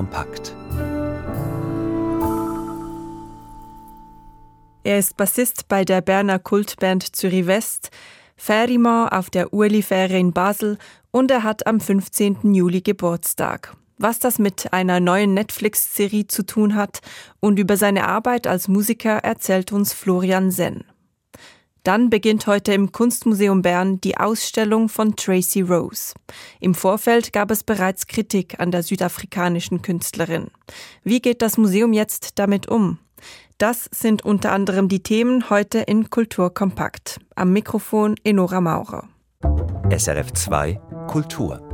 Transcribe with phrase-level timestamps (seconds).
[0.00, 0.56] kompakt.
[4.82, 7.90] Er ist Bassist bei der Berner Kultband Zürich West,
[8.34, 10.78] Ferimann auf der Ueli-Fähre in Basel
[11.10, 12.54] und er hat am 15.
[12.54, 13.76] Juli Geburtstag.
[13.98, 17.00] Was das mit einer neuen Netflix-Serie zu tun hat
[17.40, 20.84] und über seine Arbeit als Musiker erzählt uns Florian Senn.
[21.82, 26.14] Dann beginnt heute im Kunstmuseum Bern die Ausstellung von Tracy Rose.
[26.60, 30.48] Im Vorfeld gab es bereits Kritik an der südafrikanischen Künstlerin.
[31.04, 32.98] Wie geht das Museum jetzt damit um?
[33.58, 37.20] Das sind unter anderem die Themen heute in Kulturkompakt.
[37.34, 39.08] Am Mikrofon Enora Maurer.
[39.90, 41.69] SRF 2 Kultur.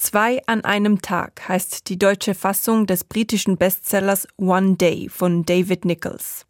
[0.00, 5.84] Zwei an einem Tag heißt die deutsche Fassung des britischen Bestsellers One Day von David
[5.84, 6.46] Nichols.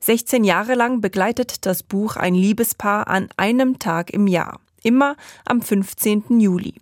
[0.00, 5.62] 16 Jahre lang begleitet das Buch ein Liebespaar an einem Tag im Jahr, immer am
[5.62, 6.40] 15.
[6.40, 6.74] Juli.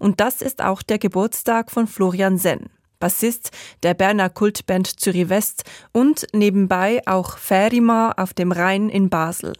[0.00, 2.68] Und das ist auch der Geburtstag von Florian Senn.
[3.00, 3.50] Bassist
[3.82, 9.54] der Berner Kultband Zürich West und nebenbei auch Fährima auf dem Rhein in Basel.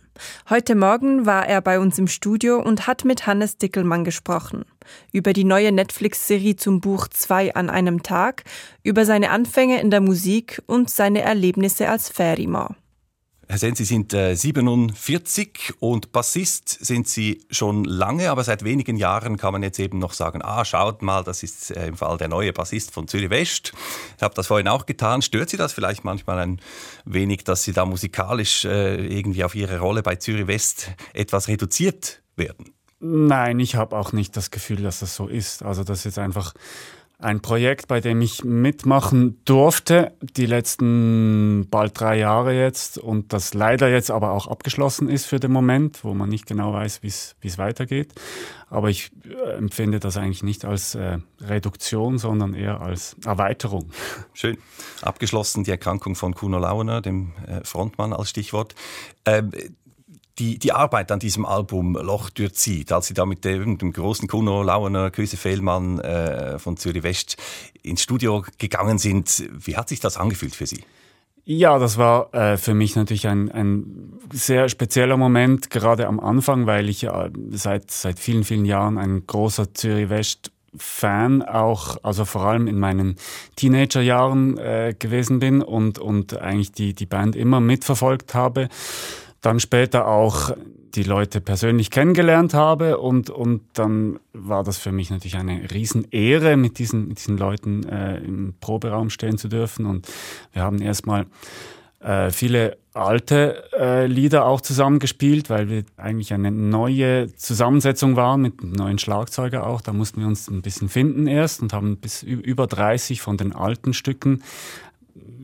[0.48, 4.64] Heute Morgen war er bei uns im Studio und hat mit Hannes Dickelmann gesprochen.
[5.12, 8.44] Über die neue Netflix-Serie zum Buch Zwei an einem Tag,
[8.82, 12.76] über seine Anfänge in der Musik und seine Erlebnisse als Fährima.
[13.50, 18.96] Herr Sen, Sie sind äh, 47 und Bassist sind Sie schon lange, aber seit wenigen
[18.96, 22.16] Jahren kann man jetzt eben noch sagen, ah, schaut mal, das ist äh, im Fall
[22.16, 23.72] der neue Bassist von Zürich West.
[24.16, 25.20] Ich habe das vorhin auch getan.
[25.20, 26.60] Stört Sie das vielleicht manchmal ein
[27.04, 32.22] wenig, dass Sie da musikalisch äh, irgendwie auf Ihre Rolle bei Zürich West etwas reduziert
[32.36, 32.72] werden?
[33.00, 35.64] Nein, ich habe auch nicht das Gefühl, dass das so ist.
[35.64, 36.54] Also das ist einfach
[37.20, 43.54] ein Projekt, bei dem ich mitmachen durfte, die letzten bald drei Jahre jetzt und das
[43.54, 47.08] leider jetzt aber auch abgeschlossen ist für den Moment, wo man nicht genau weiß, wie
[47.08, 48.14] es weitergeht.
[48.68, 53.90] Aber ich äh, empfinde das eigentlich nicht als äh, Reduktion, sondern eher als Erweiterung.
[54.32, 54.58] Schön.
[55.02, 58.74] Abgeschlossen die Erkrankung von Kuno Launer, dem äh, Frontmann als Stichwort.
[59.26, 59.50] Ähm,
[60.40, 64.26] die, die Arbeit an diesem Album Loch durchzieht, als Sie da mit dem, dem großen
[64.26, 67.36] Kuno Lauener, Köse Fehlmann äh, von Zürich West
[67.82, 70.82] ins Studio gegangen sind, wie hat sich das angefühlt für Sie?
[71.44, 76.66] Ja, das war äh, für mich natürlich ein, ein sehr spezieller Moment, gerade am Anfang,
[76.66, 82.24] weil ich ja seit, seit vielen, vielen Jahren ein großer Zürich West Fan auch, also
[82.24, 83.16] vor allem in meinen
[83.56, 88.68] Teenagerjahren äh, gewesen bin und, und eigentlich die, die Band immer mitverfolgt habe
[89.40, 90.54] dann später auch
[90.94, 96.56] die Leute persönlich kennengelernt habe und, und dann war das für mich natürlich eine Riesenehre,
[96.56, 100.08] mit diesen, mit diesen Leuten äh, im Proberaum stehen zu dürfen und
[100.52, 101.26] wir haben erstmal
[102.00, 108.64] äh, viele alte äh, Lieder auch zusammengespielt, weil wir eigentlich eine neue Zusammensetzung waren mit
[108.64, 109.80] neuen Schlagzeuger auch.
[109.80, 113.52] Da mussten wir uns ein bisschen finden erst und haben bis über 30 von den
[113.52, 114.42] alten Stücken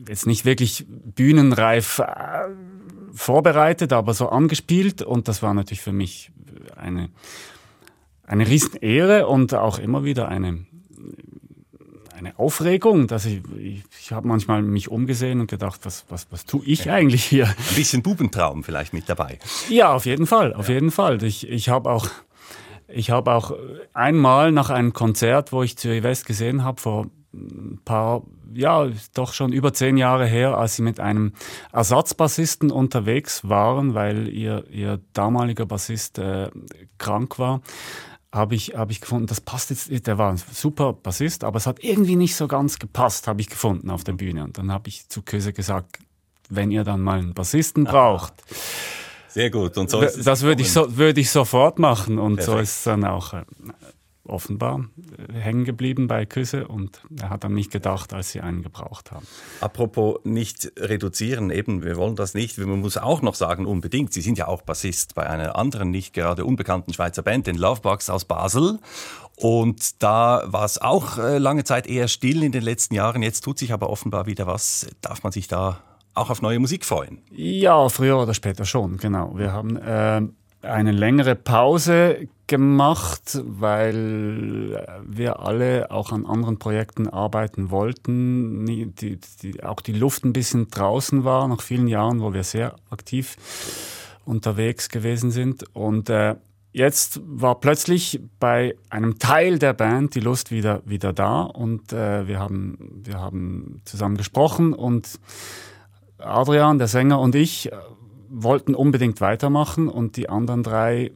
[0.09, 2.03] jetzt nicht wirklich bühnenreif äh,
[3.17, 6.31] vorbereitet, aber so angespielt und das war natürlich für mich
[6.75, 7.09] eine,
[8.25, 10.65] eine Riesenehre und auch immer wieder eine,
[12.15, 16.45] eine Aufregung, dass ich, ich, ich habe manchmal mich umgesehen und gedacht, was, was, was
[16.45, 17.47] tue ich eigentlich hier?
[17.47, 19.39] Ein bisschen Bubentraum vielleicht mit dabei.
[19.69, 20.75] Ja, auf jeden Fall, auf ja.
[20.75, 21.21] jeden Fall.
[21.23, 22.07] Ich, ich habe auch,
[22.87, 23.51] ich habe auch
[23.93, 28.23] einmal nach einem Konzert, wo ich Zürich West gesehen habe, vor ein paar
[28.53, 31.33] ja, doch schon über zehn Jahre her, als sie mit einem
[31.71, 36.49] Ersatzbassisten unterwegs waren, weil ihr, ihr damaliger Bassist äh,
[36.97, 37.61] krank war
[38.31, 41.65] habe ich, hab ich gefunden, das passt jetzt, der war ein super Bassist, aber es
[41.65, 44.43] hat irgendwie nicht so ganz gepasst, habe ich gefunden auf der Bühne.
[44.43, 45.99] Und dann habe ich zu Köse gesagt,
[46.49, 48.33] wenn ihr dann mal einen Bassisten braucht.
[49.27, 49.77] Sehr gut.
[49.77, 52.19] Und so das würde ich, so, würd ich sofort machen.
[52.19, 52.55] Und Perfekt.
[52.55, 53.43] so ist es dann auch äh,
[54.29, 54.85] offenbar
[55.17, 59.11] äh, hängen geblieben bei Küsse und er hat an mich gedacht, als sie einen gebraucht
[59.11, 59.25] haben.
[59.61, 62.57] Apropos nicht reduzieren, eben, wir wollen das nicht.
[62.57, 66.13] Man muss auch noch sagen, unbedingt, Sie sind ja auch Bassist bei einer anderen, nicht
[66.13, 68.79] gerade unbekannten Schweizer Band, den Lovebugs aus Basel.
[69.35, 73.21] Und da war es auch äh, lange Zeit eher still in den letzten Jahren.
[73.21, 74.87] Jetzt tut sich aber offenbar wieder was.
[75.01, 75.79] Darf man sich da
[76.15, 77.19] auch auf neue Musik freuen?
[77.31, 79.37] Ja, früher oder später schon, genau.
[79.37, 80.21] Wir haben äh,
[80.63, 88.65] eine längere Pause gemacht, weil wir alle auch an anderen Projekten arbeiten wollten.
[88.65, 92.75] Die, die, auch die Luft ein bisschen draußen war, nach vielen Jahren, wo wir sehr
[92.89, 93.35] aktiv
[94.25, 95.65] unterwegs gewesen sind.
[95.73, 96.35] Und äh,
[96.71, 102.27] jetzt war plötzlich bei einem Teil der Band die Lust wieder, wieder da und äh,
[102.27, 105.19] wir, haben, wir haben zusammen gesprochen und
[106.19, 107.69] Adrian, der Sänger und ich
[108.29, 111.11] wollten unbedingt weitermachen und die anderen drei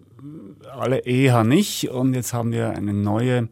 [0.74, 1.90] alle eher nicht.
[1.90, 3.50] Und jetzt haben wir eine neue,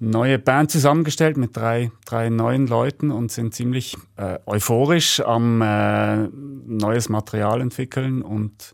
[0.00, 6.28] neue Band zusammengestellt mit drei, drei neuen Leuten und sind ziemlich äh, euphorisch am äh,
[6.66, 8.72] neues Material entwickeln und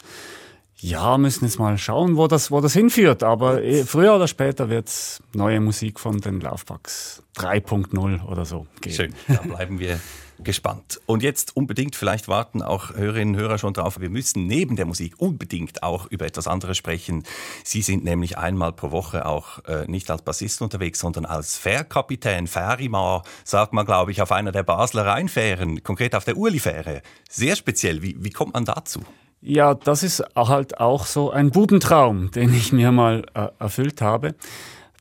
[0.81, 3.25] ja, müssen jetzt mal schauen, wo das, wo das hinführt.
[3.25, 8.67] Aber eh, früher oder später wird es neue Musik von den Laufpacks 3.0 oder so
[8.81, 8.95] geben.
[8.95, 9.99] Schön, da bleiben wir
[10.39, 11.01] gespannt.
[11.07, 14.87] Und jetzt unbedingt, vielleicht warten auch Hörerinnen und Hörer schon drauf, wir müssen neben der
[14.87, 17.25] Musik unbedingt auch über etwas anderes sprechen.
[17.65, 22.47] Sie sind nämlich einmal pro Woche auch äh, nicht als Bassist unterwegs, sondern als Fährkapitän,
[22.47, 27.03] Fährimar, sagt man, glaube ich, auf einer der Basler Rheinfähren, konkret auf der Urli-Fähre.
[27.29, 28.03] Sehr speziell.
[28.03, 29.01] Wie, wie kommt man dazu?
[29.41, 34.35] Ja, das ist halt auch so ein Bubentraum, den ich mir mal äh, erfüllt habe.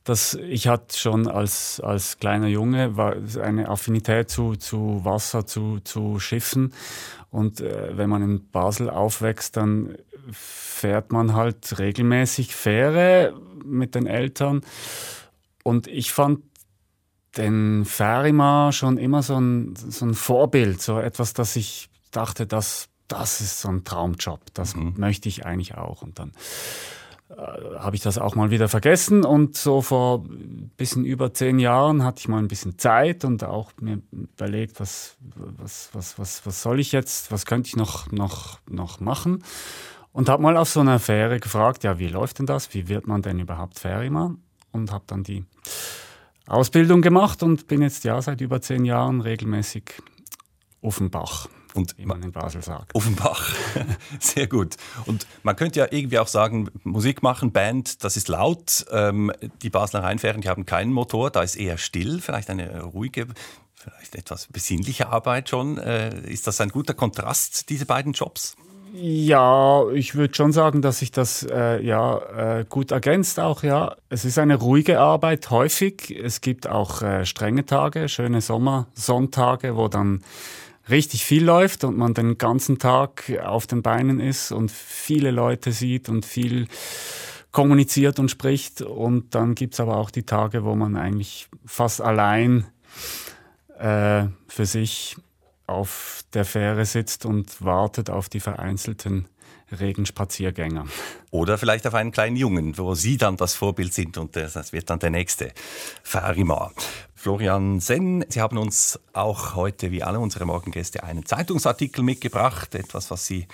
[0.08, 2.94] Das, ich hatte schon als, als kleiner Junge
[3.42, 6.72] eine Affinität zu, zu Wasser, zu, zu Schiffen.
[7.28, 9.98] Und äh, wenn man in Basel aufwächst, dann
[10.32, 14.62] fährt man halt regelmäßig Fähre mit den Eltern.
[15.62, 16.40] Und ich fand
[17.36, 22.88] den Fährima schon immer so ein, so ein Vorbild, so etwas, dass ich dachte, das,
[23.08, 24.94] das ist so ein Traumjob, das mhm.
[24.96, 26.00] möchte ich eigentlich auch.
[26.00, 26.32] Und dann
[27.36, 29.24] habe ich das auch mal wieder vergessen.
[29.24, 33.44] Und so vor ein bisschen über zehn Jahren hatte ich mal ein bisschen Zeit und
[33.44, 38.10] auch mir überlegt, was, was, was, was, was soll ich jetzt, was könnte ich noch,
[38.10, 39.44] noch, noch machen?
[40.12, 43.06] Und habe mal auf so einer Fähre gefragt, ja, wie läuft denn das, wie wird
[43.06, 44.34] man denn überhaupt Fährima?
[44.72, 45.44] Und habe dann die
[46.46, 50.02] Ausbildung gemacht und bin jetzt ja seit über zehn Jahren regelmäßig
[50.80, 51.48] auf Bach.
[51.78, 52.92] Und wie man in Basel sagt.
[52.96, 53.54] Offenbach.
[54.18, 54.74] Sehr gut.
[55.06, 58.84] Und man könnte ja irgendwie auch sagen, Musik machen, Band, das ist laut.
[58.90, 59.30] Ähm,
[59.62, 63.28] die Basler Rheinfähren, die haben keinen Motor, da ist eher still, vielleicht eine ruhige,
[63.76, 65.78] vielleicht etwas besinnliche Arbeit schon.
[65.78, 68.56] Äh, ist das ein guter Kontrast, diese beiden Jobs?
[68.92, 73.94] Ja, ich würde schon sagen, dass sich das äh, ja äh, gut ergänzt auch, ja.
[74.08, 76.10] Es ist eine ruhige Arbeit häufig.
[76.10, 80.24] Es gibt auch äh, strenge Tage, schöne Sommersonntage, wo dann
[80.90, 85.72] richtig viel läuft und man den ganzen Tag auf den Beinen ist und viele Leute
[85.72, 86.68] sieht und viel
[87.52, 88.82] kommuniziert und spricht.
[88.82, 92.66] Und dann gibt's aber auch die Tage, wo man eigentlich fast allein
[93.78, 95.16] äh, für sich
[95.66, 99.28] auf der Fähre sitzt und wartet auf die vereinzelten
[99.70, 100.86] Regenspaziergänger.
[101.30, 104.88] Oder vielleicht auf einen kleinen Jungen, wo Sie dann das Vorbild sind und das wird
[104.88, 105.52] dann der nächste
[106.02, 106.72] Farima.
[107.18, 113.10] Florian Senn, Sie haben uns auch heute, wie alle unsere Morgengäste, einen Zeitungsartikel mitgebracht, etwas,
[113.10, 113.48] was, Sie,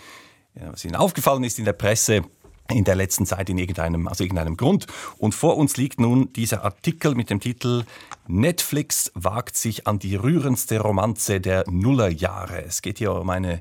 [0.54, 2.24] was Ihnen aufgefallen ist in der Presse
[2.70, 4.86] in der letzten Zeit in irgendeinem, aus irgendeinem Grund.
[5.18, 7.84] Und vor uns liegt nun dieser Artikel mit dem Titel
[8.26, 12.64] Netflix wagt sich an die rührendste Romanze der Nullerjahre.
[12.64, 13.60] Es geht hier um eine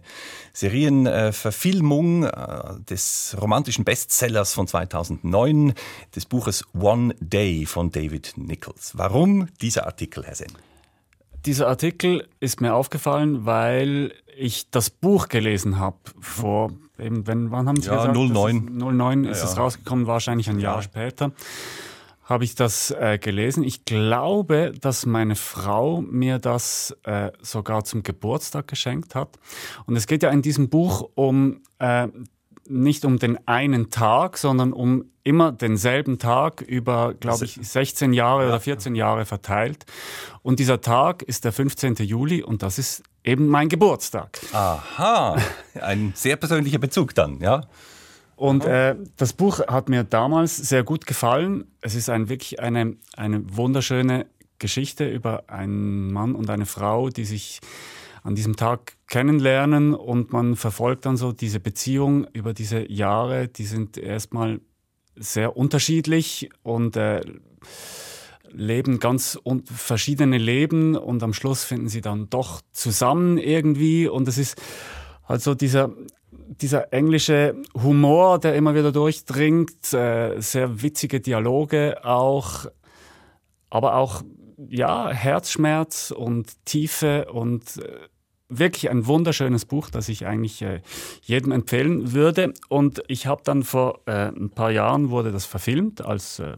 [0.53, 5.73] Serienverfilmung äh, des romantischen Bestsellers von 2009,
[6.15, 8.93] des Buches One Day von David Nichols.
[8.97, 10.53] Warum dieser Artikel, Herr Senn?
[11.45, 17.67] Dieser Artikel ist mir aufgefallen, weil ich das Buch gelesen habe vor eben, wenn, wann
[17.67, 18.15] haben Sie ja, gesagt?
[18.15, 18.77] 09.
[18.77, 21.31] 09 ist ja, es rausgekommen, wahrscheinlich ein Jahr später
[22.23, 23.63] habe ich das äh, gelesen.
[23.63, 29.37] Ich glaube, dass meine Frau mir das äh, sogar zum Geburtstag geschenkt hat.
[29.85, 32.07] Und es geht ja in diesem Buch um äh,
[32.67, 38.47] nicht um den einen Tag, sondern um immer denselben Tag über, glaube ich, 16 Jahre
[38.47, 39.85] oder 14 Jahre verteilt.
[40.41, 41.95] Und dieser Tag ist der 15.
[41.95, 44.39] Juli und das ist eben mein Geburtstag.
[44.51, 45.37] Aha,
[45.81, 47.61] ein sehr persönlicher Bezug dann, ja?
[48.35, 51.65] Und äh, das Buch hat mir damals sehr gut gefallen.
[51.81, 54.25] Es ist ein, wirklich eine, eine wunderschöne
[54.59, 57.61] Geschichte über einen Mann und eine Frau, die sich
[58.23, 63.49] an diesem Tag kennenlernen und man verfolgt dann so diese Beziehung über diese Jahre.
[63.49, 64.61] Die sind erstmal
[65.15, 67.21] sehr unterschiedlich und äh,
[68.49, 74.37] leben ganz verschiedene Leben und am Schluss finden sie dann doch zusammen irgendwie und es
[74.37, 74.61] ist
[75.25, 75.91] also dieser
[76.31, 82.65] dieser englische Humor, der immer wieder durchdringt, äh, sehr witzige Dialoge auch,
[83.69, 84.23] aber auch
[84.69, 88.07] ja Herzschmerz und Tiefe und äh,
[88.59, 90.81] wirklich ein wunderschönes Buch, das ich eigentlich äh,
[91.21, 92.53] jedem empfehlen würde.
[92.69, 96.57] Und ich habe dann vor äh, ein paar Jahren wurde das verfilmt als äh,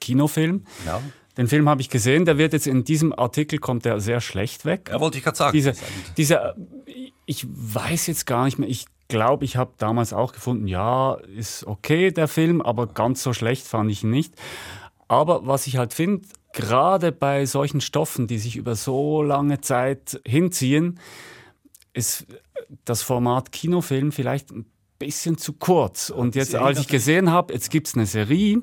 [0.00, 0.64] Kinofilm.
[0.86, 1.00] Ja.
[1.36, 4.64] Den Film habe ich gesehen, der wird jetzt in diesem Artikel kommt der sehr schlecht
[4.64, 4.90] weg.
[4.92, 5.52] Ja, wollte ich gerade sagen.
[5.52, 5.72] Diese,
[6.16, 6.54] diese,
[7.24, 11.66] ich weiß jetzt gar nicht mehr, ich glaube, ich habe damals auch gefunden, ja, ist
[11.66, 14.34] okay der Film, aber ganz so schlecht fand ich ihn nicht.
[15.08, 20.20] Aber was ich halt finde, gerade bei solchen Stoffen, die sich über so lange Zeit
[20.26, 21.00] hinziehen,
[21.92, 22.26] ist
[22.84, 24.66] das Format Kinofilm vielleicht ein
[24.98, 26.10] bisschen zu kurz.
[26.10, 28.62] Und jetzt, als ich gesehen habe, jetzt gibt es eine Serie,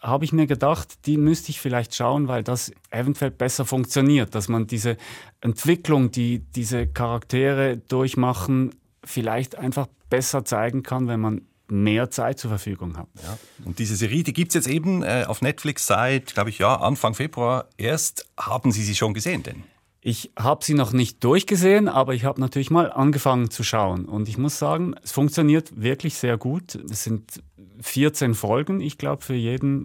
[0.00, 4.48] habe ich mir gedacht, die müsste ich vielleicht schauen, weil das eventuell besser funktioniert, dass
[4.48, 4.96] man diese
[5.40, 11.42] Entwicklung, die diese Charaktere durchmachen, vielleicht einfach besser zeigen kann, wenn man
[11.82, 13.08] mehr Zeit zur Verfügung hat.
[13.22, 13.38] Ja.
[13.64, 16.76] Und diese Serie, die gibt es jetzt eben äh, auf Netflix seit, glaube ich, ja,
[16.76, 18.26] Anfang Februar erst.
[18.38, 19.64] Haben Sie sie schon gesehen denn?
[20.06, 24.04] Ich habe sie noch nicht durchgesehen, aber ich habe natürlich mal angefangen zu schauen.
[24.04, 26.74] Und ich muss sagen, es funktioniert wirklich sehr gut.
[26.74, 27.42] Es sind
[27.80, 29.32] 14 Folgen, ich glaube, für,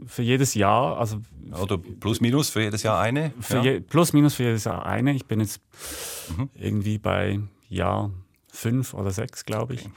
[0.07, 0.97] für jedes Jahr.
[0.97, 1.21] Also
[1.57, 3.31] Oder plus minus für jedes Jahr eine?
[3.47, 3.63] Ja.
[3.63, 5.13] Je, plus minus für jedes Jahr eine.
[5.13, 5.61] Ich bin jetzt
[6.37, 6.49] mhm.
[6.53, 8.11] irgendwie bei Jahr
[8.51, 9.89] fünf oder sechs, glaube ich.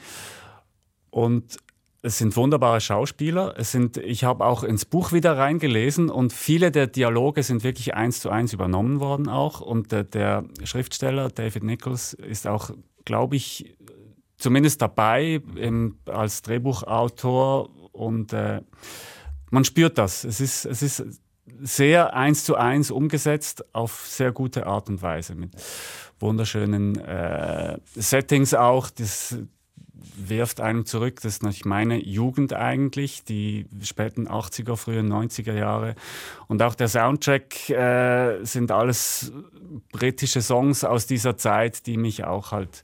[1.11, 1.59] Und
[2.05, 3.55] es sind wunderbare Schauspieler.
[3.57, 7.95] Es sind, ich habe auch ins Buch wieder reingelesen und viele der Dialoge sind wirklich
[7.95, 9.61] eins zu eins übernommen worden auch.
[9.61, 12.71] Und der, der Schriftsteller David Nichols ist auch,
[13.05, 13.77] glaube ich,
[14.37, 18.63] zumindest dabei im, als Drehbuchautor und äh,
[19.51, 20.25] man spürt das.
[20.25, 21.05] Es ist, es ist
[21.61, 25.53] sehr eins zu eins umgesetzt auf sehr gute Art und Weise mit
[26.19, 28.91] wunderschönen äh, Settings auch.
[28.91, 29.37] Das,
[30.17, 31.17] wirft einem zurück.
[31.23, 35.95] Das ist natürlich meine Jugend eigentlich, die späten 80er, frühen 90er Jahre.
[36.49, 39.33] Und auch der Soundtrack äh, sind alles
[39.91, 42.83] britische Songs aus dieser Zeit, die mich auch halt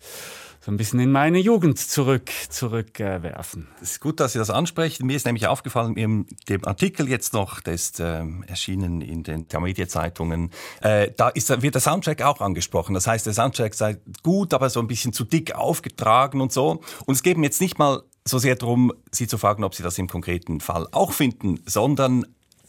[0.68, 3.68] so ein bisschen in meine Jugend zurück zurückwerfen.
[3.78, 5.06] Äh, es ist gut, dass Sie das ansprechen.
[5.06, 9.46] Mir ist nämlich aufgefallen, in dem Artikel jetzt noch, der ist äh, erschienen in den
[9.58, 10.50] Media-Zeitungen,
[10.82, 12.92] äh, da ist, wird der Soundtrack auch angesprochen.
[12.92, 16.82] Das heißt, der Soundtrack sei gut, aber so ein bisschen zu dick aufgetragen und so.
[17.06, 19.82] Und es geht mir jetzt nicht mal so sehr darum, Sie zu fragen, ob Sie
[19.82, 22.26] das im konkreten Fall auch finden, sondern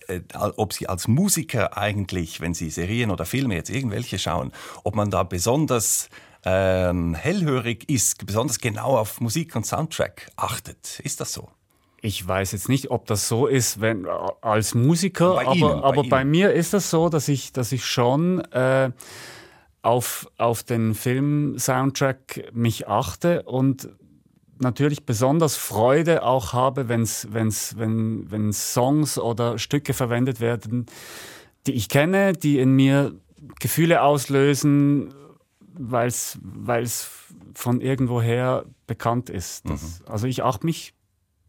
[0.07, 0.21] äh,
[0.55, 4.53] ob Sie als Musiker eigentlich, wenn Sie Serien oder Filme jetzt irgendwelche schauen,
[4.85, 6.07] ob man da besonders
[6.45, 10.99] ähm, hellhörig ist, besonders genau auf Musik und Soundtrack achtet.
[11.03, 11.49] Ist das so?
[12.01, 14.07] Ich weiß jetzt nicht, ob das so ist, wenn
[14.41, 17.73] als Musiker, bei aber, Ihnen, aber bei, bei, mir ist das so, dass ich, dass
[17.73, 18.91] ich schon äh,
[19.81, 23.89] auf, auf den Film-Soundtrack mich achte und
[24.59, 30.85] natürlich besonders Freude auch habe, wenn's, wenn's, wenn, wenn Songs oder Stücke verwendet werden,
[31.67, 33.13] die ich kenne, die in mir
[33.59, 35.13] Gefühle auslösen,
[35.79, 37.09] weil es
[37.55, 39.67] von irgendwoher bekannt ist.
[39.67, 40.05] Das, mhm.
[40.07, 40.93] Also ich achte mich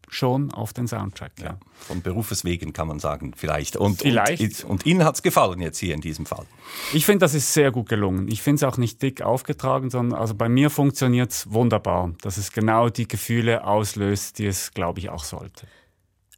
[0.07, 1.31] schon auf den Soundtrack.
[1.39, 1.45] Ja.
[1.45, 1.59] ja.
[1.73, 3.75] Von Berufes wegen kann man sagen, vielleicht.
[3.77, 4.63] Und, vielleicht.
[4.63, 6.45] und, und Ihnen hat es gefallen jetzt hier in diesem Fall?
[6.93, 8.27] Ich finde, das ist sehr gut gelungen.
[8.27, 12.37] Ich finde es auch nicht dick aufgetragen, sondern also bei mir funktioniert es wunderbar, dass
[12.37, 15.65] es genau die Gefühle auslöst, die es, glaube ich, auch sollte.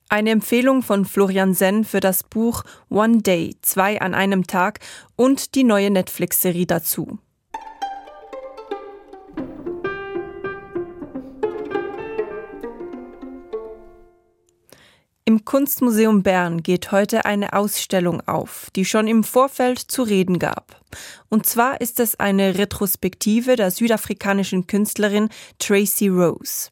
[0.10, 4.80] Eine Empfehlung von Florian Senn für das Buch One Day, zwei an einem Tag
[5.16, 7.18] und die neue Netflix-Serie dazu.
[15.34, 20.80] Im Kunstmuseum Bern geht heute eine Ausstellung auf, die schon im Vorfeld zu reden gab.
[21.28, 26.70] Und zwar ist es eine Retrospektive der südafrikanischen Künstlerin Tracy Rose.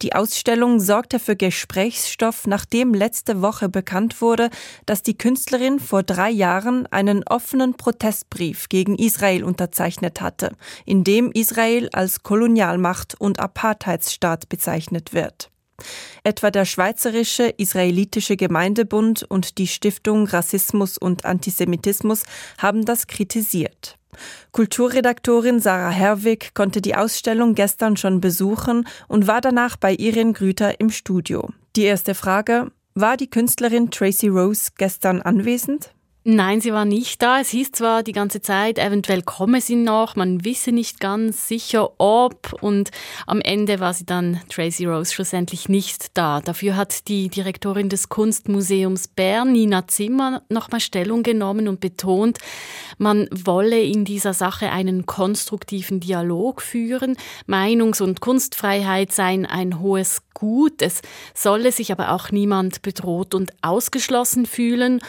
[0.00, 4.50] Die Ausstellung sorgte für Gesprächsstoff, nachdem letzte Woche bekannt wurde,
[4.86, 10.52] dass die Künstlerin vor drei Jahren einen offenen Protestbrief gegen Israel unterzeichnet hatte,
[10.86, 15.50] in dem Israel als Kolonialmacht und Apartheidsstaat bezeichnet wird.
[16.24, 22.24] Etwa der Schweizerische Israelitische Gemeindebund und die Stiftung Rassismus und Antisemitismus
[22.58, 23.96] haben das kritisiert.
[24.52, 30.80] Kulturredaktorin Sarah Herwig konnte die Ausstellung gestern schon besuchen und war danach bei Irin Grüter
[30.80, 31.48] im Studio.
[31.76, 35.92] Die erste Frage, war die Künstlerin Tracy Rose gestern anwesend?
[36.30, 37.40] Nein, sie war nicht da.
[37.40, 41.98] Es hieß zwar die ganze Zeit, eventuell komme sie noch, man wisse nicht ganz sicher,
[41.98, 42.52] ob.
[42.60, 42.90] Und
[43.26, 46.42] am Ende war sie dann, Tracy Rose, schlussendlich nicht da.
[46.42, 52.36] Dafür hat die Direktorin des Kunstmuseums Bern, Nina Zimmer, nochmal Stellung genommen und betont,
[52.98, 57.16] man wolle in dieser Sache einen konstruktiven Dialog führen.
[57.46, 60.82] Meinungs- und Kunstfreiheit seien ein hohes Gut.
[60.82, 61.00] Es
[61.32, 65.00] solle sich aber auch niemand bedroht und ausgeschlossen fühlen.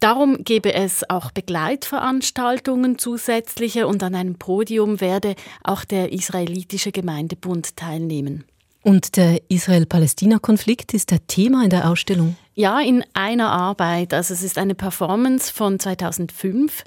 [0.00, 7.76] Darum gebe es auch Begleitveranstaltungen zusätzliche und an einem Podium werde auch der israelitische Gemeindebund
[7.76, 8.44] teilnehmen.
[8.82, 12.36] Und der Israel-Palästina-Konflikt ist der Thema in der Ausstellung?
[12.54, 14.14] Ja, in einer Arbeit.
[14.14, 16.82] Also es ist eine Performance von 2005.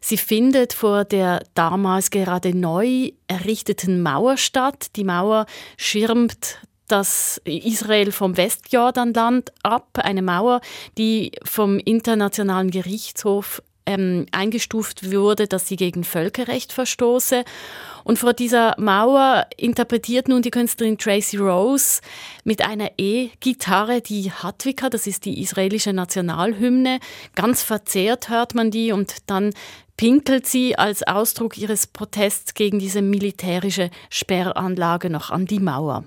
[0.00, 4.88] Sie findet vor der damals gerade neu errichteten Mauer statt.
[4.96, 5.46] Die Mauer
[5.76, 6.58] schirmt
[6.88, 10.60] das Israel vom Westjordanland ab, eine Mauer,
[10.98, 17.44] die vom Internationalen Gerichtshof ähm, eingestuft wurde, dass sie gegen Völkerrecht verstoße.
[18.04, 22.00] Und vor dieser Mauer interpretiert nun die Künstlerin Tracy Rose
[22.44, 26.98] mit einer E-Gitarre die Hatwika, das ist die israelische Nationalhymne.
[27.34, 29.52] Ganz verzerrt hört man die und dann
[29.96, 36.04] pinkelt sie als Ausdruck ihres Protests gegen diese militärische Sperranlage noch an die Mauer.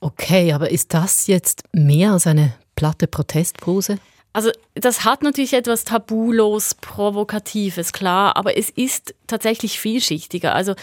[0.00, 3.98] Okay, aber ist das jetzt mehr als eine platte Protestpose?
[4.32, 10.54] Also das hat natürlich etwas tabulos Provokatives, klar, aber es ist tatsächlich vielschichtiger.
[10.54, 10.74] Also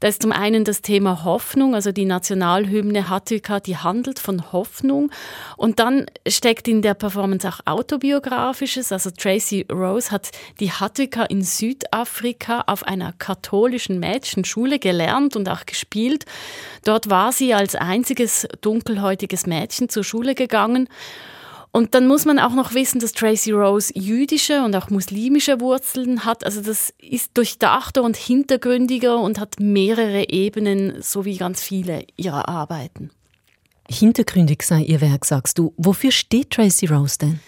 [0.00, 5.12] da ist zum einen das Thema Hoffnung, also die Nationalhymne Hatika, die handelt von Hoffnung.
[5.56, 8.90] Und dann steckt in der Performance auch autobiografisches.
[8.90, 15.64] Also Tracy Rose hat die Hatika in Südafrika auf einer katholischen Mädchenschule gelernt und auch
[15.64, 16.24] gespielt.
[16.84, 20.88] Dort war sie als einziges dunkelhäutiges Mädchen zur Schule gegangen.
[21.72, 26.24] Und dann muss man auch noch wissen, dass Tracy Rose jüdische und auch muslimische Wurzeln
[26.24, 26.44] hat.
[26.44, 32.48] Also das ist durchdachter und hintergründiger und hat mehrere Ebenen, so wie ganz viele ihrer
[32.48, 33.10] Arbeiten.
[33.88, 35.74] Hintergründig sei ihr Werk, sagst du.
[35.76, 37.40] Wofür steht Tracy Rose denn?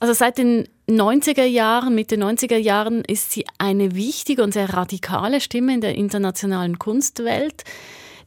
[0.00, 5.40] Also seit den 90er Jahren, Mitte 90er Jahren ist sie eine wichtige und sehr radikale
[5.40, 7.64] Stimme in der internationalen Kunstwelt.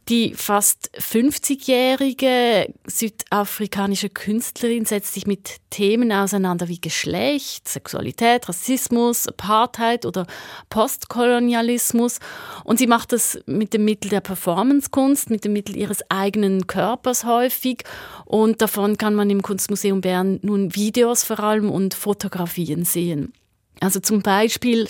[0.10, 10.06] Die fast 50-jährige südafrikanische Künstlerin setzt sich mit Themen auseinander wie Geschlecht, Sexualität, Rassismus, Apartheid
[10.06, 10.26] oder
[10.70, 12.20] Postkolonialismus.
[12.64, 17.26] Und sie macht das mit dem Mittel der Performancekunst, mit dem Mittel ihres eigenen Körpers
[17.26, 17.84] häufig.
[18.24, 23.34] Und davon kann man im Kunstmuseum Bern nun Videos vor allem und Fotografien sehen.
[23.82, 24.88] Also zum Beispiel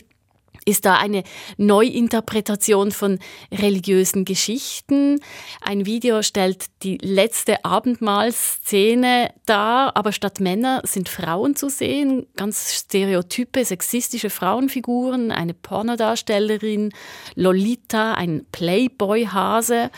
[0.67, 1.24] ist da eine
[1.55, 3.19] Neuinterpretation von
[3.51, 5.21] religiösen Geschichten.
[5.62, 12.74] Ein Video stellt die letzte Abendmahlszene dar, aber statt Männer sind Frauen zu sehen, ganz
[12.74, 16.91] stereotype, sexistische Frauenfiguren, eine Pornodarstellerin,
[17.36, 19.89] Lolita, ein Playboy-Hase.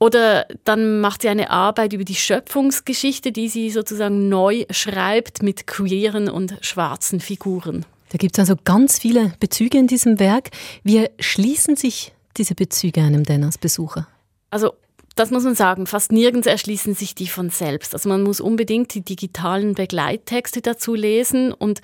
[0.00, 5.68] Oder dann macht sie eine Arbeit über die Schöpfungsgeschichte, die sie sozusagen neu schreibt mit
[5.68, 7.86] queeren und schwarzen Figuren.
[8.14, 10.50] Da gibt es also ganz viele Bezüge in diesem Werk.
[10.84, 14.06] Wie schließen sich diese Bezüge einem denn als Besucher?
[14.50, 14.74] Also
[15.16, 17.92] das muss man sagen, fast nirgends erschließen sich die von selbst.
[17.92, 21.80] Also man muss unbedingt die digitalen Begleittexte dazu lesen und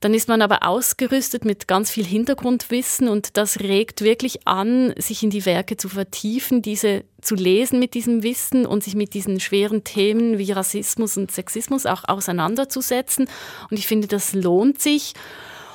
[0.00, 5.22] dann ist man aber ausgerüstet mit ganz viel Hintergrundwissen und das regt wirklich an, sich
[5.22, 9.38] in die Werke zu vertiefen, diese zu lesen mit diesem Wissen und sich mit diesen
[9.38, 13.28] schweren Themen wie Rassismus und Sexismus auch auseinanderzusetzen.
[13.70, 15.14] Und ich finde, das lohnt sich.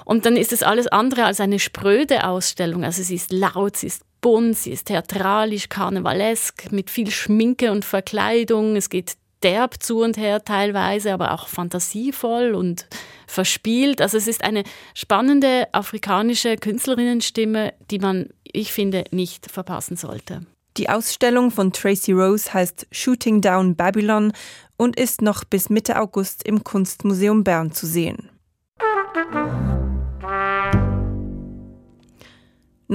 [0.05, 2.83] Und dann ist es alles andere als eine spröde Ausstellung.
[2.83, 7.85] Also sie ist laut, sie ist bunt, sie ist theatralisch, karnevalesk, mit viel Schminke und
[7.85, 8.75] Verkleidung.
[8.75, 12.87] Es geht derb zu und her teilweise, aber auch fantasievoll und
[13.27, 14.01] verspielt.
[14.01, 14.63] Also es ist eine
[14.95, 20.45] spannende afrikanische Künstlerinnenstimme, die man, ich finde, nicht verpassen sollte.
[20.77, 24.33] Die Ausstellung von Tracy Rose heißt Shooting Down Babylon
[24.75, 28.29] und ist noch bis Mitte August im Kunstmuseum Bern zu sehen.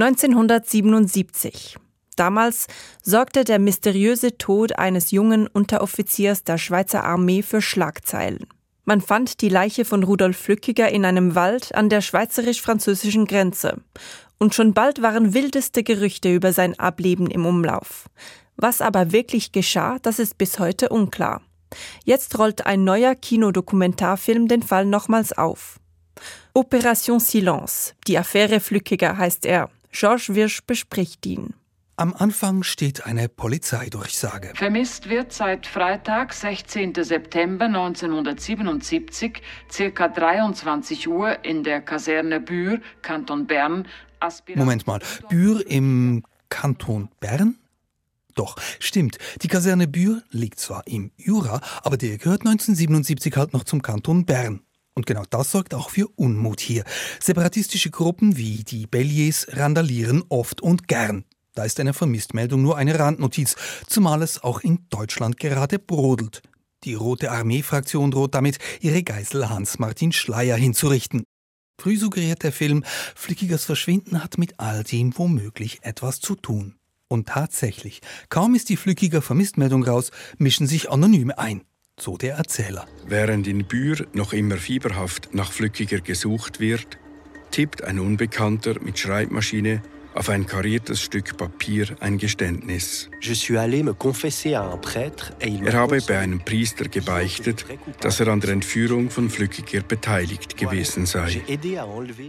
[0.01, 1.77] 1977.
[2.15, 2.67] Damals
[3.01, 8.45] sorgte der mysteriöse Tod eines jungen Unteroffiziers der Schweizer Armee für Schlagzeilen.
[8.85, 13.81] Man fand die Leiche von Rudolf Flückiger in einem Wald an der schweizerisch-französischen Grenze.
[14.37, 18.09] Und schon bald waren wildeste Gerüchte über sein Ableben im Umlauf.
[18.55, 21.41] Was aber wirklich geschah, das ist bis heute unklar.
[22.03, 25.79] Jetzt rollt ein neuer Kinodokumentarfilm den Fall nochmals auf.
[26.53, 29.69] Operation Silence, die Affäre Flückiger heißt er.
[29.91, 31.53] Georges Wirsch bespricht ihn.
[31.99, 34.53] Am Anfang steht eine Polizeidurchsage.
[34.55, 36.93] Vermisst wird seit Freitag, 16.
[36.95, 43.85] September 1977, circa 23 Uhr in der Kaserne Bühr, Kanton Bern.
[44.21, 47.57] Aspirant Moment mal, Bühr im Kanton Bern?
[48.35, 49.17] Doch, stimmt.
[49.41, 54.25] Die Kaserne Bühr liegt zwar im Jura, aber der gehört 1977 halt noch zum Kanton
[54.25, 54.61] Bern.
[54.99, 56.83] Und genau das sorgt auch für Unmut hier.
[57.21, 61.23] Separatistische Gruppen wie die Belliers randalieren oft und gern.
[61.55, 63.55] Da ist eine Vermisstmeldung nur eine Randnotiz,
[63.87, 66.41] zumal es auch in Deutschland gerade brodelt.
[66.83, 71.23] Die Rote Armee-Fraktion droht damit, ihre Geißel Hans-Martin Schleier hinzurichten.
[71.79, 72.83] Früh suggeriert der Film,
[73.15, 76.75] Flickigers Verschwinden hat mit all dem womöglich etwas zu tun.
[77.07, 81.63] Und tatsächlich, kaum ist die Flückiger Vermisstmeldung raus, mischen sich Anonyme ein
[82.01, 82.87] so der Erzähler.
[83.07, 86.97] Während in Bühr noch immer fieberhaft nach Flückiger gesucht wird,
[87.51, 89.81] tippt ein Unbekannter mit Schreibmaschine
[90.13, 93.09] auf ein kariertes Stück Papier ein Geständnis.
[95.39, 97.65] Er habe bei einem Priester gebeichtet,
[98.01, 101.41] dass er an der Entführung von Flückiger beteiligt gewesen sei.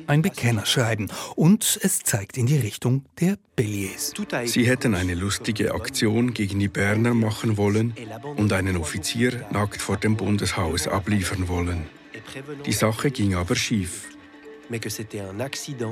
[0.06, 4.12] Ein Bekennerschreiben und es zeigt in die Richtung der Belliers.
[4.44, 7.94] Sie hätten eine lustige Aktion gegen die Berner machen wollen
[8.36, 11.86] und einen Offizier nackt vor dem Bundeshaus abliefern wollen.
[12.66, 14.08] Die Sache ging aber schief.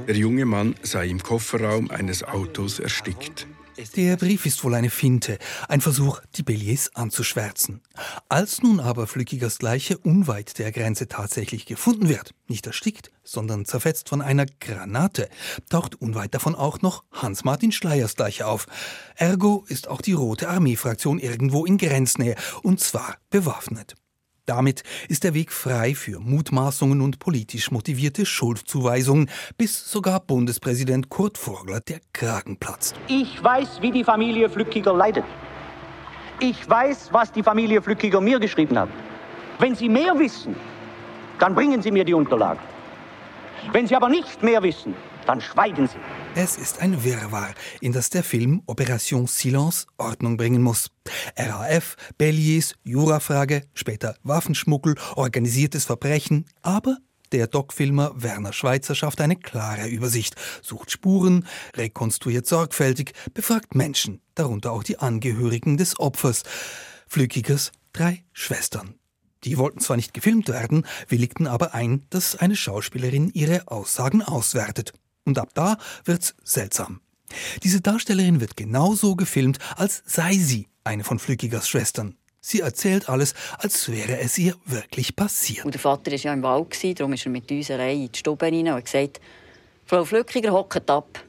[0.07, 3.47] Der junge Mann sei im Kofferraum eines Autos erstickt.
[3.97, 5.39] Der Brief ist wohl eine Finte,
[5.69, 7.81] ein Versuch, die Belliers anzuschwärzen.
[8.29, 14.09] Als nun aber Flückigers Leiche unweit der Grenze tatsächlich gefunden wird, nicht erstickt, sondern zerfetzt
[14.09, 15.29] von einer Granate,
[15.71, 18.67] taucht unweit davon auch noch Hans-Martin Schleiers Leiche auf.
[19.15, 23.95] Ergo ist auch die Rote Armee-Fraktion irgendwo in Grenznähe, und zwar bewaffnet.
[24.49, 31.37] Damit ist der Weg frei für Mutmaßungen und politisch motivierte Schuldzuweisungen, bis sogar Bundespräsident Kurt
[31.37, 32.95] Vogler der Kragen platzt.
[33.09, 35.25] Ich weiß, wie die Familie Flückiger leidet.
[36.41, 38.89] Ich weiß, was die Familie Flückiger mir geschrieben hat.
[39.59, 40.57] Wenn Sie mehr wissen,
[41.39, 42.61] dann bringen Sie mir die Unterlagen.
[43.73, 44.95] Wenn Sie aber nicht mehr wissen,
[45.27, 45.99] dann schweigen Sie.
[46.35, 50.91] Es ist ein Wirrwarr, in das der Film Operation Silence Ordnung bringen muss.
[51.37, 56.99] RAF, Belliers, Jurafrage, später Waffenschmuggel, organisiertes Verbrechen, aber
[57.33, 64.73] der Doc-Filmer Werner Schweitzer schafft eine klare Übersicht, sucht Spuren, rekonstruiert sorgfältig, befragt Menschen, darunter
[64.73, 66.43] auch die Angehörigen des Opfers.
[67.07, 68.95] Flückigers drei Schwestern.
[69.45, 74.93] Die wollten zwar nicht gefilmt werden, willigten aber ein, dass eine Schauspielerin ihre Aussagen auswertet.
[75.29, 77.03] Und ab da wird's seltsam.
[77.63, 82.17] Diese Darstellerin wird genauso gefilmt, als sei sie eine von Flückigers Schwestern.
[82.41, 85.67] Sie erzählt alles, als wäre es ihr wirklich passiert.
[85.67, 88.19] Und der Vater war ja im Wald, darum ist er mit uns rein in die
[88.19, 89.21] Stube hinein und hat gesagt,
[89.85, 91.23] Frau Flückiger hockt ab.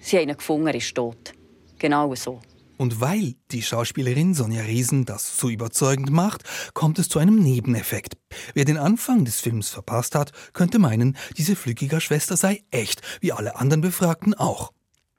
[0.00, 1.32] Sie haben ihn gefunden, er ist tot.
[1.78, 2.40] Genau so.
[2.76, 6.42] Und weil die Schauspielerin Sonja Riesen das so überzeugend macht,
[6.74, 8.14] kommt es zu einem Nebeneffekt.
[8.54, 13.32] Wer den Anfang des Films verpasst hat, könnte meinen, diese Flückiger Schwester sei echt, wie
[13.32, 14.72] alle anderen Befragten auch.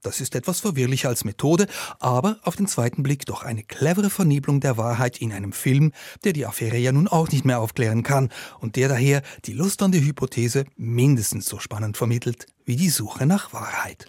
[0.05, 1.65] Das ist etwas verwirrlicher als Methode,
[1.99, 6.31] aber auf den zweiten Blick doch eine clevere Vernebelung der Wahrheit in einem Film, der
[6.31, 9.91] die Affäre ja nun auch nicht mehr aufklären kann und der daher die Lust an
[9.91, 14.05] die Hypothese mindestens so spannend vermittelt wie die Suche nach Wahrheit.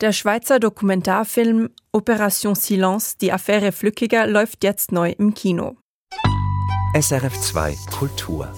[0.00, 5.76] Der Schweizer Dokumentarfilm Operation Silence, die Affäre Flückiger, läuft jetzt neu im Kino.
[6.94, 8.52] SRF 2 Kultur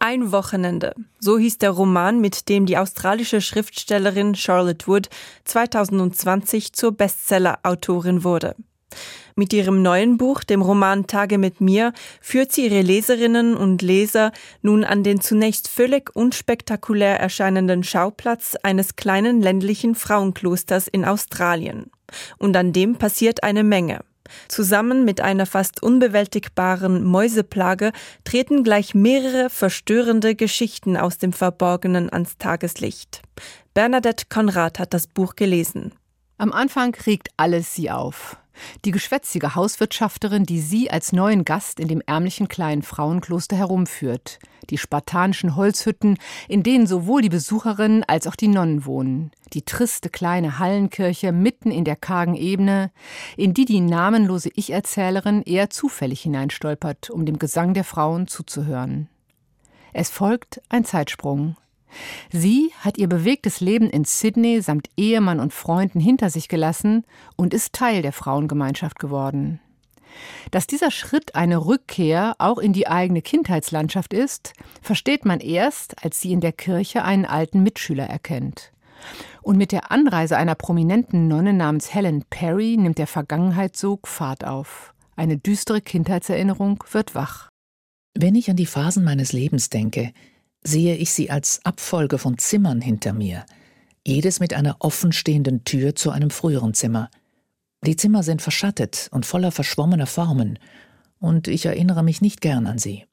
[0.00, 0.94] ein Wochenende.
[1.18, 5.10] So hieß der Roman, mit dem die australische Schriftstellerin Charlotte Wood
[5.44, 8.56] 2020 zur Bestseller-Autorin wurde.
[9.36, 14.32] Mit ihrem neuen Buch, dem Roman Tage mit mir, führt sie ihre Leserinnen und Leser
[14.62, 21.90] nun an den zunächst völlig unspektakulär erscheinenden Schauplatz eines kleinen ländlichen Frauenklosters in Australien.
[22.38, 24.00] Und an dem passiert eine Menge.
[24.48, 27.92] Zusammen mit einer fast unbewältigbaren Mäuseplage
[28.24, 33.22] treten gleich mehrere verstörende Geschichten aus dem Verborgenen ans Tageslicht.
[33.74, 35.92] Bernadette Konrad hat das Buch gelesen.
[36.38, 38.36] Am Anfang regt alles sie auf.
[38.84, 44.38] Die geschwätzige Hauswirtschafterin, die sie als neuen Gast in dem ärmlichen kleinen Frauenkloster herumführt.
[44.70, 46.18] Die spartanischen Holzhütten,
[46.48, 49.32] in denen sowohl die Besucherinnen als auch die Nonnen wohnen.
[49.52, 52.90] Die triste kleine Hallenkirche mitten in der kargen Ebene,
[53.36, 59.08] in die die namenlose Ich-Erzählerin eher zufällig hineinstolpert, um dem Gesang der Frauen zuzuhören.
[59.92, 61.56] Es folgt ein Zeitsprung.
[62.32, 67.04] Sie hat ihr bewegtes Leben in Sydney samt Ehemann und Freunden hinter sich gelassen
[67.36, 69.60] und ist Teil der Frauengemeinschaft geworden.
[70.50, 76.20] Dass dieser Schritt eine Rückkehr auch in die eigene Kindheitslandschaft ist, versteht man erst, als
[76.20, 78.72] sie in der Kirche einen alten Mitschüler erkennt.
[79.42, 84.94] Und mit der Anreise einer prominenten Nonne namens Helen Perry nimmt der Vergangenheitssog Fahrt auf.
[85.16, 87.48] Eine düstere Kindheitserinnerung wird wach.
[88.14, 90.12] Wenn ich an die Phasen meines Lebens denke,
[90.62, 93.44] sehe ich sie als Abfolge von Zimmern hinter mir,
[94.06, 97.10] jedes mit einer offenstehenden Tür zu einem früheren Zimmer.
[97.84, 100.58] Die Zimmer sind verschattet und voller verschwommener Formen,
[101.18, 103.04] und ich erinnere mich nicht gern an sie.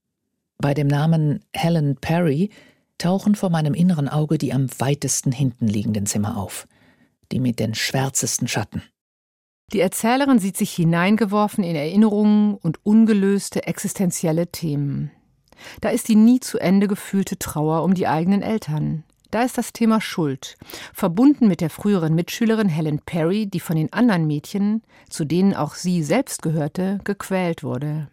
[0.58, 2.50] Bei dem Namen Helen Perry
[2.98, 6.68] tauchen vor meinem inneren Auge die am weitesten hinten liegenden Zimmer auf,
[7.32, 8.82] die mit den schwärzesten Schatten.
[9.74, 15.12] Die Erzählerin sieht sich hineingeworfen in Erinnerungen und ungelöste existenzielle Themen.
[15.82, 19.04] Da ist die nie zu Ende gefühlte Trauer um die eigenen Eltern.
[19.32, 20.56] Da ist das Thema Schuld,
[20.94, 25.76] verbunden mit der früheren Mitschülerin Helen Perry, die von den anderen Mädchen, zu denen auch
[25.76, 28.08] sie selbst gehörte, gequält wurde.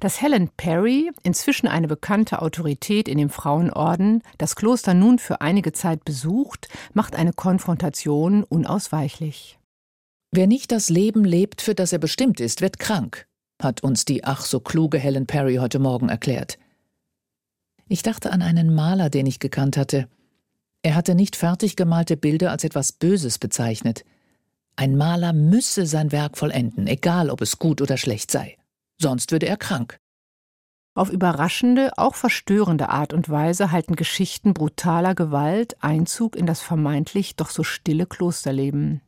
[0.00, 5.72] Dass Helen Perry, inzwischen eine bekannte Autorität in dem Frauenorden, das Kloster nun für einige
[5.72, 9.58] Zeit besucht, macht eine Konfrontation unausweichlich.
[10.30, 13.26] Wer nicht das Leben lebt, für das er bestimmt ist, wird krank,
[13.64, 16.58] hat uns die ach so kluge Helen Perry heute Morgen erklärt.
[17.88, 20.08] Ich dachte an einen Maler, den ich gekannt hatte.
[20.82, 24.04] Er hatte nicht fertig gemalte Bilder als etwas Böses bezeichnet.
[24.76, 28.56] Ein Maler müsse sein Werk vollenden, egal ob es gut oder schlecht sei.
[28.98, 29.98] Sonst würde er krank.
[30.94, 37.34] Auf überraschende, auch verstörende Art und Weise halten Geschichten brutaler Gewalt Einzug in das vermeintlich
[37.34, 39.00] doch so stille Klosterleben.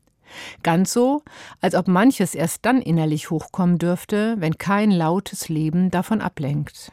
[0.62, 1.22] Ganz so,
[1.60, 6.92] als ob manches erst dann innerlich hochkommen dürfte, wenn kein lautes Leben davon ablenkt.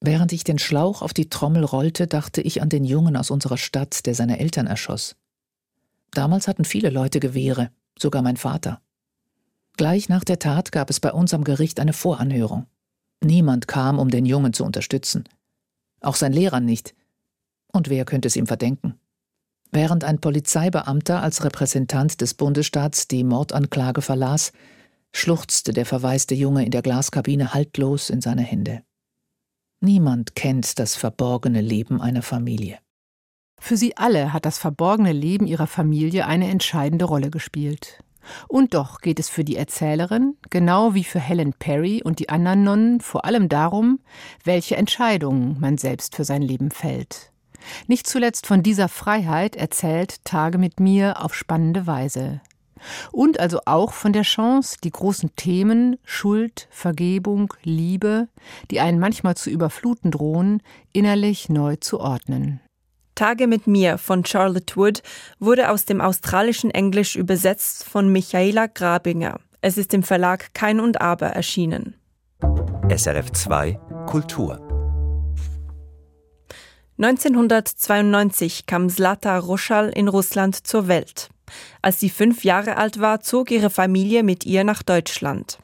[0.00, 3.56] Während ich den Schlauch auf die Trommel rollte, dachte ich an den Jungen aus unserer
[3.56, 5.16] Stadt, der seine Eltern erschoss.
[6.10, 8.80] Damals hatten viele Leute Gewehre, sogar mein Vater.
[9.76, 12.66] Gleich nach der Tat gab es bei uns am Gericht eine Voranhörung.
[13.22, 15.24] Niemand kam, um den Jungen zu unterstützen.
[16.00, 16.94] Auch sein Lehrer nicht.
[17.72, 18.98] Und wer könnte es ihm verdenken?
[19.74, 24.52] Während ein Polizeibeamter als Repräsentant des Bundesstaats die Mordanklage verlas,
[25.14, 28.82] schluchzte der verwaiste Junge in der Glaskabine haltlos in seine Hände.
[29.80, 32.78] Niemand kennt das verborgene Leben einer Familie.
[33.58, 38.04] Für sie alle hat das verborgene Leben ihrer Familie eine entscheidende Rolle gespielt.
[38.48, 42.62] Und doch geht es für die Erzählerin, genau wie für Helen Perry und die anderen
[42.62, 44.00] Nonnen, vor allem darum,
[44.44, 47.31] welche Entscheidungen man selbst für sein Leben fällt.
[47.86, 52.40] Nicht zuletzt von dieser Freiheit erzählt Tage mit mir auf spannende Weise.
[53.12, 58.28] Und also auch von der Chance, die großen Themen Schuld, Vergebung, Liebe,
[58.70, 62.60] die einen manchmal zu überfluten drohen, innerlich neu zu ordnen.
[63.14, 65.02] Tage mit mir von Charlotte Wood
[65.38, 69.38] wurde aus dem australischen Englisch übersetzt von Michaela Grabinger.
[69.60, 71.94] Es ist im Verlag Kein und Aber erschienen.
[72.88, 74.71] SRF 2 Kultur
[77.04, 81.30] 1992 kam Zlata Roschal in Russland zur Welt.
[81.82, 85.58] Als sie fünf Jahre alt war, zog ihre Familie mit ihr nach Deutschland.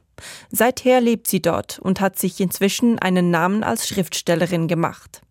[0.51, 5.23] Seither lebt sie dort und hat sich inzwischen einen Namen als Schriftstellerin gemacht.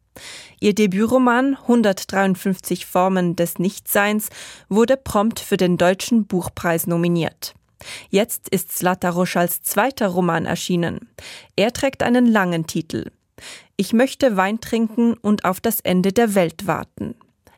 [0.62, 4.30] Ihr Debütroman 153 Formen des Nichtseins
[4.70, 7.54] wurde prompt für den Deutschen Buchpreis nominiert.
[8.10, 11.10] Jetzt ist Zlata Roschals zweiter Roman erschienen.
[11.58, 13.12] Er trägt einen langen Titel.
[13.80, 17.14] Ich möchte Wein trinken und auf das Ende der Welt warten.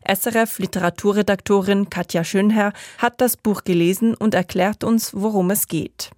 [0.05, 6.11] SRF Literaturredaktorin Katja Schönherr hat das Buch gelesen und erklärt uns, worum es geht.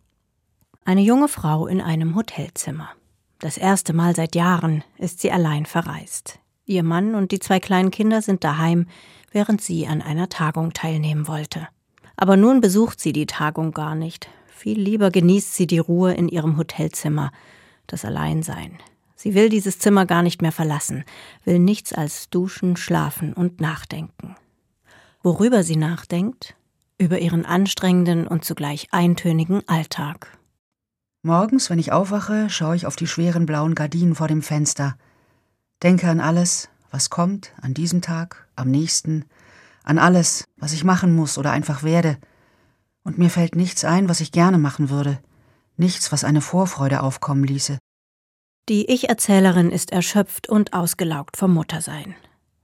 [0.85, 2.89] Eine junge Frau in einem Hotelzimmer.
[3.37, 6.39] Das erste Mal seit Jahren ist sie allein verreist.
[6.65, 8.87] Ihr Mann und die zwei kleinen Kinder sind daheim,
[9.31, 11.67] während sie an einer Tagung teilnehmen wollte.
[12.15, 14.29] Aber nun besucht sie die Tagung gar nicht.
[14.47, 17.31] Viel lieber genießt sie die Ruhe in ihrem Hotelzimmer,
[17.85, 18.79] das Alleinsein.
[19.21, 21.03] Sie will dieses Zimmer gar nicht mehr verlassen,
[21.45, 24.36] will nichts als duschen, schlafen und nachdenken.
[25.23, 26.55] Worüber sie nachdenkt?
[26.97, 30.38] Über ihren anstrengenden und zugleich eintönigen Alltag.
[31.23, 34.97] Morgens, wenn ich aufwache, schaue ich auf die schweren blauen Gardinen vor dem Fenster–
[35.84, 39.25] Denke an alles, was kommt, an diesem Tag, am nächsten,
[39.84, 42.17] an alles, was ich machen muss oder einfach werde.
[43.03, 45.19] Und mir fällt nichts ein, was ich gerne machen würde,
[45.77, 47.79] nichts, was eine Vorfreude aufkommen ließe.
[48.69, 52.15] Die Ich-Erzählerin ist erschöpft und ausgelaugt vom Muttersein.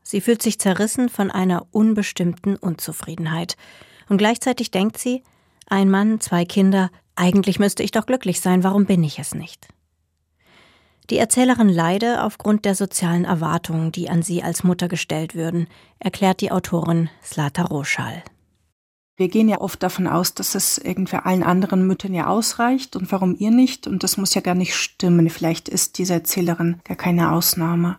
[0.03, 3.57] Sie fühlt sich zerrissen von einer unbestimmten Unzufriedenheit.
[4.07, 5.23] Und gleichzeitig denkt sie,
[5.65, 9.67] ein Mann, zwei Kinder, eigentlich müsste ich doch glücklich sein, warum bin ich es nicht?
[11.09, 15.67] Die Erzählerin leide aufgrund der sozialen Erwartungen, die an sie als Mutter gestellt würden,
[15.99, 18.23] erklärt die Autorin Slata Roschal.
[19.17, 23.11] Wir gehen ja oft davon aus, dass es irgendwie allen anderen Müttern ja ausreicht und
[23.11, 23.87] warum ihr nicht?
[23.87, 25.31] Und das muss ja gar nicht stimmen.
[25.31, 27.97] Vielleicht ist diese Erzählerin gar keine Ausnahme.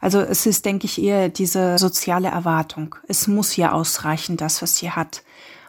[0.00, 2.94] Also es ist, denke ich, eher diese soziale Erwartung.
[3.08, 5.24] Es muss ja ausreichen, das, was sie hat.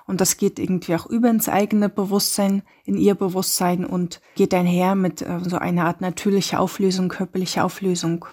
[0.06, 4.94] Und das geht irgendwie auch über ins eigene Bewusstsein, in ihr Bewusstsein und geht einher
[4.94, 8.26] mit äh, so einer Art natürlicher Auflösung, körperlicher Auflösung.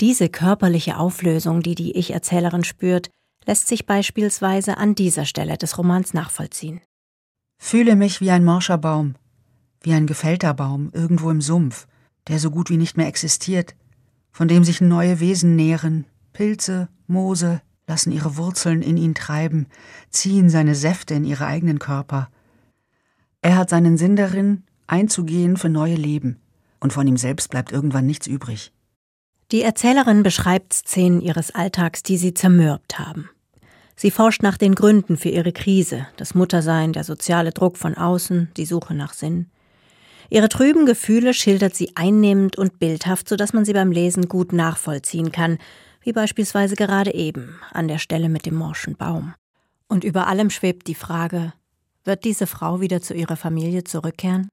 [0.00, 3.10] Diese körperliche Auflösung, die die Ich-Erzählerin spürt,
[3.46, 6.80] lässt sich beispielsweise an dieser Stelle des Romans nachvollziehen.
[7.58, 9.14] Fühle mich wie ein morscher Baum,
[9.80, 11.86] wie ein gefällter Baum irgendwo im Sumpf,
[12.28, 13.74] der so gut wie nicht mehr existiert,
[14.32, 19.68] von dem sich neue Wesen nähren, Pilze, Moose, lassen ihre Wurzeln in ihn treiben,
[20.10, 22.28] ziehen seine Säfte in ihre eigenen Körper.
[23.42, 26.40] Er hat seinen Sinn darin, einzugehen für neue Leben,
[26.80, 28.72] und von ihm selbst bleibt irgendwann nichts übrig.
[29.52, 33.30] Die Erzählerin beschreibt Szenen ihres Alltags, die sie zermürbt haben.
[33.96, 38.50] Sie forscht nach den Gründen für ihre Krise, das Muttersein, der soziale Druck von außen,
[38.56, 39.46] die Suche nach Sinn.
[40.28, 45.32] Ihre trüben Gefühle schildert sie einnehmend und bildhaft, sodass man sie beim Lesen gut nachvollziehen
[45.32, 45.58] kann,
[46.02, 49.34] wie beispielsweise gerade eben an der Stelle mit dem morschen Baum.
[49.88, 51.52] Und über allem schwebt die Frage,
[52.04, 54.48] wird diese Frau wieder zu ihrer Familie zurückkehren?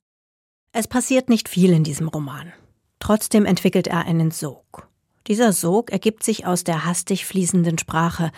[0.72, 2.54] Es passiert nicht viel in diesem Roman.
[3.00, 4.88] Trotzdem entwickelt er einen Sog.
[5.28, 8.32] Dieser Sog ergibt sich aus der hastig fließenden Sprache,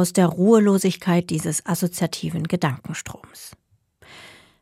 [0.00, 3.52] aus der Ruhelosigkeit dieses assoziativen Gedankenstroms.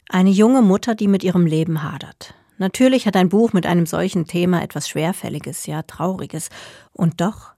[0.09, 2.35] Eine junge Mutter, die mit ihrem Leben hadert.
[2.57, 6.49] Natürlich hat ein Buch mit einem solchen Thema etwas Schwerfälliges, ja Trauriges.
[6.93, 7.53] Und doch,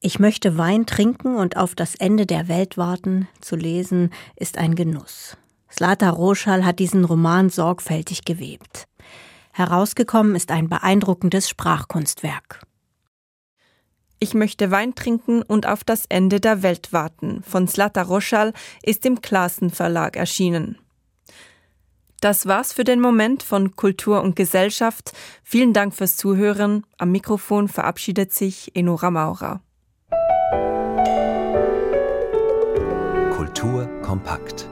[0.00, 4.74] ich möchte Wein trinken und auf das Ende der Welt warten, zu lesen, ist ein
[4.74, 5.38] Genuss.
[5.70, 8.84] Slata Roschal hat diesen Roman sorgfältig gewebt.
[9.52, 12.60] Herausgekommen ist ein beeindruckendes Sprachkunstwerk.
[14.22, 18.52] Ich möchte Wein trinken und auf das Ende der Welt warten von Slata Roschal
[18.84, 20.78] ist im Klassen Verlag erschienen.
[22.20, 25.12] Das war's für den Moment von Kultur und Gesellschaft.
[25.42, 26.86] Vielen Dank fürs Zuhören.
[26.98, 29.60] Am Mikrofon verabschiedet sich Enora Maurer.
[33.34, 34.68] Kultur kompakt.